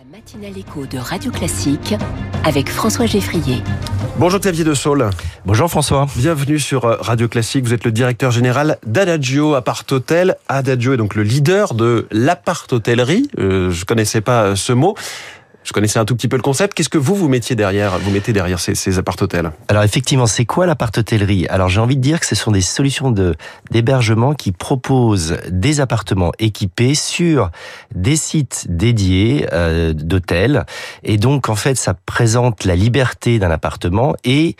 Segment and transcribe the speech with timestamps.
[0.00, 1.94] La matinale écho de Radio Classique
[2.44, 3.62] avec François Geffrier.
[4.18, 5.10] Bonjour Xavier de Saul.
[5.44, 6.06] Bonjour François.
[6.16, 7.64] Bienvenue sur euh, Radio Classique.
[7.64, 10.36] Vous êtes le directeur général d'Adagio Apart Hotel.
[10.48, 13.28] Adagio est donc le leader de l'appart hôtellerie.
[13.38, 14.94] Euh, je connaissais pas euh, ce mot.
[15.62, 16.74] Je connaissais un tout petit peu le concept.
[16.74, 20.66] Qu'est-ce que vous vous mettiez derrière Vous mettez derrière ces, appart-hôtels Alors effectivement, c'est quoi
[20.66, 23.14] l'appart-hôtellerie Alors j'ai envie de dire que ce sont des solutions
[23.70, 27.50] d'hébergement qui proposent des appartements équipés sur
[27.94, 30.64] des sites dédiés euh, d'hôtels.
[31.02, 34.56] Et donc en fait, ça présente la liberté d'un appartement et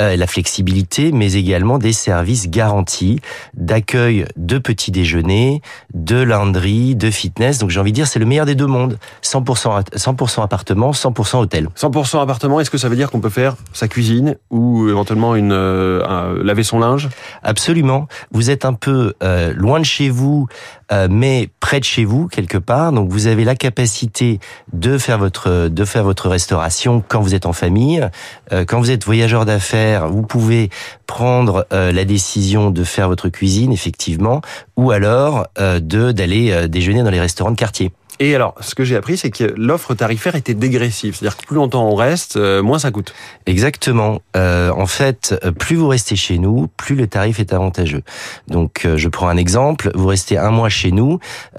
[0.00, 3.20] euh, la flexibilité, mais également des services garantis
[3.54, 5.60] d'accueil de petit déjeuner,
[5.94, 7.58] de laundry, de fitness.
[7.58, 8.98] Donc j'ai envie de dire, c'est le meilleur des deux mondes.
[9.22, 11.68] 100%, 100% appartement, 100% hôtel.
[11.76, 15.52] 100% appartement, est-ce que ça veut dire qu'on peut faire sa cuisine ou éventuellement une
[15.52, 17.08] euh, un- laver son linge?
[17.42, 18.08] Absolument.
[18.32, 20.48] Vous êtes un peu euh, loin de chez vous,
[20.90, 22.92] euh, mais près de chez vous quelque part.
[22.92, 24.40] Donc vous avez la capacité
[24.72, 28.08] de faire votre de faire votre restauration quand vous êtes en famille,
[28.52, 29.81] Euh, quand vous êtes voyageur d'affaires.
[30.10, 30.70] Vous pouvez
[31.06, 34.40] prendre euh, la décision de faire votre cuisine effectivement,
[34.76, 37.92] ou alors euh, de d'aller euh, déjeuner dans les restaurants de quartier.
[38.20, 41.16] Et alors, ce que j'ai appris, c'est que l'offre tarifaire était dégressive.
[41.16, 43.14] C'est-à-dire que plus longtemps on reste, euh, moins ça coûte.
[43.46, 44.20] Exactement.
[44.36, 48.02] Euh, en fait, euh, plus vous restez chez nous, plus le tarif est avantageux.
[48.48, 49.90] Donc, euh, je prends un exemple.
[49.94, 51.18] Vous restez un mois chez nous,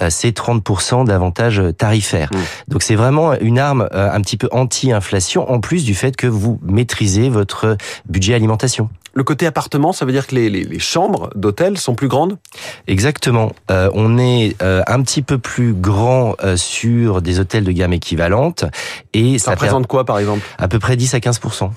[0.10, 2.30] c'est 30% d'avantage tarifaire.
[2.32, 2.38] Mmh.
[2.70, 6.60] Donc, c'est vraiment une arme un petit peu anti-inflation, en plus du fait que vous
[6.64, 8.90] maîtrisez votre budget alimentation.
[9.16, 12.38] Le côté appartement, ça veut dire que les, les, les chambres d'hôtel sont plus grandes?
[12.88, 13.52] Exactement.
[13.70, 17.94] Euh, on est euh, un petit peu plus grand euh, sur des hôtels de gamme
[17.94, 18.66] équivalente
[19.14, 20.42] et Ça, ça, représente quoi, par exemple?
[20.58, 21.70] À peu près 10 à 15%.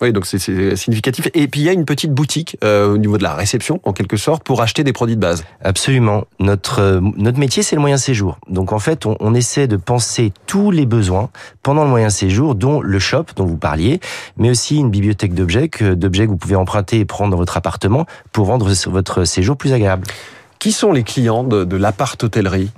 [0.00, 1.28] Oui, donc c'est- significatif.
[1.34, 3.92] Et puis il y a une petite boutique euh, au niveau de la réception, en
[3.92, 5.44] quelque sorte, pour acheter des produits de base.
[5.62, 6.24] Absolument.
[6.40, 8.38] Notre euh, notre métier c'est le moyen séjour.
[8.48, 11.30] Donc en fait, on, on essaie de penser tous les besoins
[11.62, 14.00] pendant le moyen séjour, dont le shop dont vous parliez,
[14.36, 18.04] mais aussi une bibliothèque d'objets d'objets que vous pouvez emprunter et prendre dans votre appartement
[18.32, 20.06] pour rendre votre séjour plus agréable.
[20.64, 22.70] Qui sont les clients de, de l'appart-hôtellerie?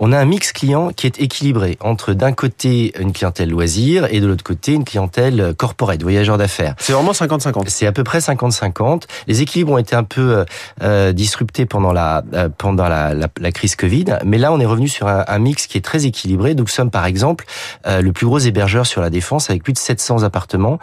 [0.00, 4.20] On a un mix client qui est équilibré entre d'un côté une clientèle loisir et
[4.20, 6.74] de l'autre côté une clientèle corporate, voyageurs d'affaires.
[6.78, 7.64] C'est vraiment 50-50.
[7.66, 9.02] C'est à peu près 50-50.
[9.26, 10.46] Les équilibres ont été un peu
[10.80, 14.64] euh, disruptés pendant la euh, pendant la, la, la crise Covid, mais là on est
[14.64, 16.54] revenu sur un, un mix qui est très équilibré.
[16.54, 17.44] Nous sommes par exemple
[17.86, 20.78] euh, le plus gros hébergeur sur la défense avec plus de 700 appartements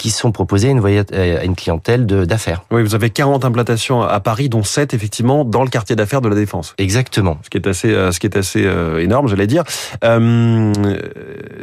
[0.00, 2.64] qui sont proposés à une, à une clientèle d'affaires.
[2.72, 6.28] Oui, vous avez 40 implantations à Paris, dont 7 effectivement dans le quartier d'affaires de
[6.28, 6.74] la Défense.
[6.78, 7.38] Exactement.
[7.42, 9.64] Ce qui est assez, euh, ce qui est assez euh, énorme, j'allais dire.
[10.04, 10.72] Euh,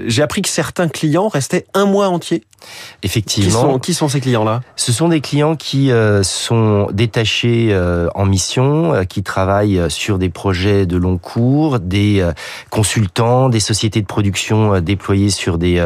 [0.08, 2.44] J'ai appris que certains clients restaient un mois entier.
[2.60, 3.62] Qui Effectivement.
[3.62, 4.62] sont, qui sont ces clients-là?
[4.76, 9.90] Ce sont des clients qui euh, sont détachés euh, en mission, euh, qui travaillent euh,
[9.90, 12.32] sur des projets de long cours, des euh,
[12.70, 15.80] consultants, des sociétés de production euh, déployées sur des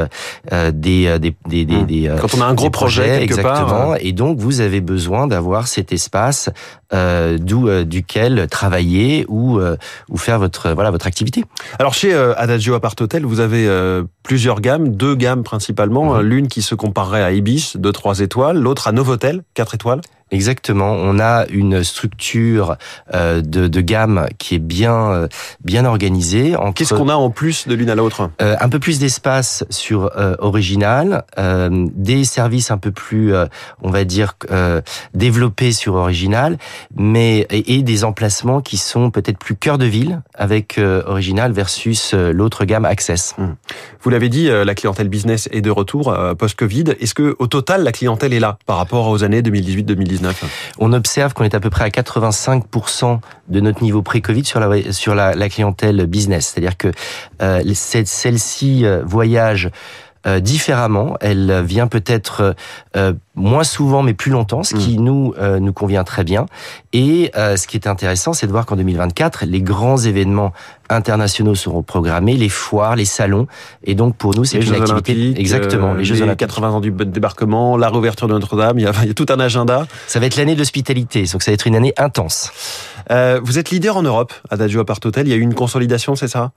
[0.51, 1.85] des, des des des, Mmh.
[1.85, 3.67] des, Quand on a un gros projet projets, quelque exactement.
[3.67, 3.97] part.
[4.01, 6.49] Et donc vous avez besoin d'avoir cet espace
[6.93, 9.75] euh, d'où euh, duquel travailler ou euh,
[10.09, 11.43] ou faire votre voilà votre activité.
[11.79, 16.15] Alors chez euh, Adagio Apart Hotel, vous avez euh, plusieurs gammes, deux gammes principalement.
[16.15, 16.21] Mhm.
[16.21, 20.01] L'une qui se comparerait à Ibis, de 3 étoiles, l'autre à Novotel, 4 étoiles.
[20.33, 20.91] Exactement.
[20.93, 22.75] On a une structure
[23.13, 25.27] euh, de, de gamme qui est bien euh,
[25.63, 26.55] bien organisée.
[26.55, 28.31] entre- Qu'est-ce qu'on a en plus de l'une à l'autre?
[28.41, 33.45] Euh, un peu plus d'espace sur euh, original, euh, des services un peu plus, euh,
[33.83, 34.81] on va dire, euh,
[35.13, 36.57] développés sur original,
[36.95, 41.51] mais et, et des emplacements qui sont peut-être plus cœur de ville avec euh, original
[41.51, 43.35] versus l'autre gamme Access.
[44.01, 46.85] Vous l'avez dit, euh, la clientèle business est de retour euh, post-Covid.
[46.99, 50.22] Est-ce que au total, la clientèle est là par rapport aux années 2018-2019
[50.79, 53.19] On observe qu'on est à peu près à 85%
[53.49, 56.91] de notre niveau pré-Covid sur la clientèle business, c'est-à-dire que
[57.41, 59.69] euh, celle-ci euh, voyage
[60.25, 62.55] euh, différemment, elle vient peut-être
[62.95, 66.45] euh, moins souvent mais plus longtemps, ce qui nous euh, nous convient très bien.
[66.91, 70.53] Et euh, ce qui est intéressant, c'est de voir qu'en 2024, les grands événements
[70.89, 73.47] internationaux seront programmés, les foires, les salons,
[73.83, 76.39] et donc pour nous, c'est Les une Jeux activité exactement euh, les Jeux Olympiques.
[76.39, 78.77] 80 ans du débarquement, la réouverture de Notre-Dame.
[78.77, 79.87] Il y, a, il y a tout un agenda.
[80.07, 82.51] Ça va être l'année de l'hospitalité, donc ça va être une année intense.
[83.11, 85.27] Euh, vous êtes leader en Europe, Adagio Apart Hotel.
[85.27, 86.51] Il y a eu une consolidation, c'est ça?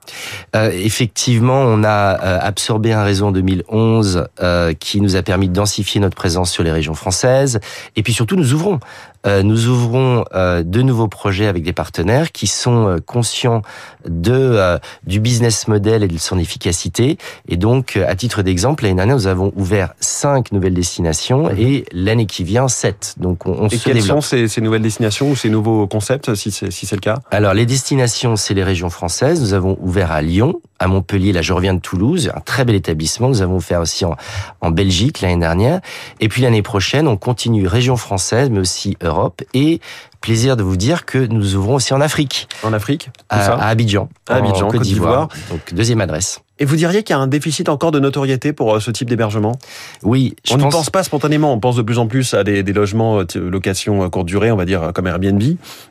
[0.55, 5.49] Euh, effectivement, on a euh, absorbé un réseau en 2011 euh, qui nous a permis
[5.49, 7.59] de densifier notre présence sur les régions françaises.
[7.95, 8.79] Et puis surtout, nous ouvrons.
[9.25, 13.61] Euh, nous ouvrons euh, de nouveaux projets avec des partenaires qui sont euh, conscients
[14.07, 17.17] de euh, du business model et de son efficacité.
[17.47, 22.25] Et donc, à titre d'exemple, l'année dernière, nous avons ouvert cinq nouvelles destinations et l'année
[22.25, 23.15] qui vient, sept.
[23.17, 24.17] Donc, on, on Et se quelles développe.
[24.17, 27.19] sont ces, ces nouvelles destinations ou ces nouveaux concepts, si c'est si c'est le cas?
[27.31, 29.41] Alors, les destinations, c'est les régions françaises.
[29.41, 31.31] Nous avons ouvert à Lyon, à Montpellier.
[31.33, 33.29] Là, je reviens de Toulouse, un très bel établissement.
[33.29, 34.15] Nous avons fait aussi en,
[34.61, 35.81] en Belgique l'année dernière.
[36.19, 39.41] Et puis l'année prochaine, on continue région française, mais aussi Europe.
[39.53, 39.81] Et
[40.21, 42.47] plaisir de vous dire que nous ouvrons aussi en Afrique.
[42.63, 44.09] En Afrique à, à, Abidjan.
[44.27, 45.29] À Abidjan, Côte d'Ivoire.
[45.49, 46.41] Donc deuxième adresse.
[46.59, 49.07] Et vous diriez qu'il y a un déficit encore de notoriété pour euh, ce type
[49.07, 49.59] d'hébergement?
[50.01, 50.65] Oui, je on pense...
[50.65, 51.53] ne pense pas spontanément.
[51.53, 54.55] On pense de plus en plus à des, des logements euh, location courte durée, on
[54.55, 55.43] va dire comme Airbnb,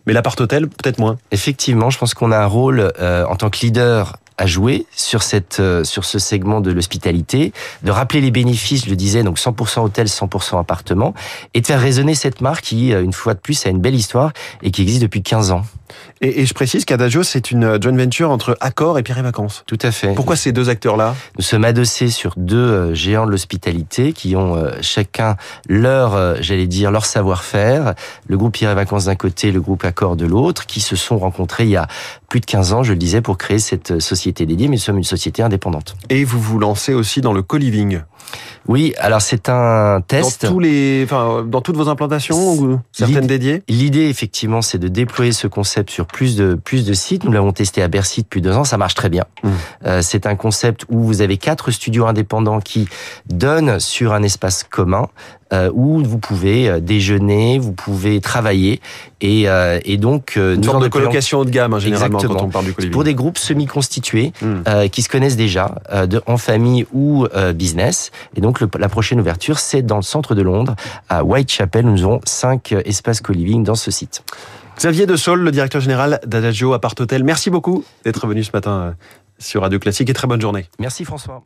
[0.07, 1.19] mais l'appart-hôtel peut-être moins.
[1.31, 5.23] Effectivement, je pense qu'on a un rôle euh, en tant que leader à jouer sur
[5.23, 7.53] cette sur ce segment de l'hospitalité,
[7.83, 11.15] de rappeler les bénéfices, je le disais, donc 100% hôtel, 100% appartement,
[11.55, 14.33] et de faire résonner cette marque qui, une fois de plus, a une belle histoire
[14.63, 15.63] et qui existe depuis 15 ans.
[16.21, 19.63] Et, et je précise qu'Adagio, c'est une joint venture entre Accor et Pierre et Vacances.
[19.67, 20.15] Tout à fait.
[20.15, 21.15] Pourquoi ces deux acteurs-là?
[21.39, 25.37] Nous sommes adossés sur deux géants de l'hospitalité qui ont chacun
[25.69, 27.95] leur, j'allais dire, leur savoir-faire.
[28.27, 31.19] Le groupe Pierre et Vacances d'un côté, le groupe Accor de l'autre, qui se sont
[31.19, 31.87] rencontrés il y a
[32.37, 34.99] plus de 15 ans, je le disais, pour créer cette société dédiée, mais nous sommes
[34.99, 35.97] une société indépendante.
[36.11, 38.03] Et vous vous lancez aussi dans le co-living
[38.69, 40.45] oui, alors c'est un test.
[40.45, 43.63] Dans tous les, enfin, dans toutes vos implantations ou certaines dédiées.
[43.69, 47.23] L'idée, effectivement, c'est de déployer ce concept sur plus de plus de sites.
[47.23, 49.25] Nous l'avons testé à Bercy depuis deux ans, ça marche très bien.
[49.45, 49.49] Mmh.
[49.87, 52.89] Euh, c'est un concept où vous avez quatre studios indépendants qui
[53.27, 55.07] donnent sur un espace commun
[55.53, 58.81] euh, où vous pouvez euh, déjeuner, vous pouvez travailler
[59.21, 62.41] et, euh, et donc une nous sorte de colocation haut de gamme hein, généralement Exactement.
[62.41, 64.89] quand on parle du co Pour des groupes semi-constitués mmh.
[64.91, 65.77] qui se connaissent déjà
[66.09, 70.35] de, en famille ou business et donc le, la prochaine ouverture c'est dans le centre
[70.35, 70.75] de Londres
[71.09, 71.87] à Whitechapel.
[71.87, 74.23] Nous aurons cinq espaces co-living dans ce site.
[74.77, 78.95] Xavier De Sol, le directeur général d'Adagio Apart Hotel, merci beaucoup d'être venu ce matin
[79.39, 80.67] sur Radio Classique et très bonne journée.
[80.79, 81.45] Merci François.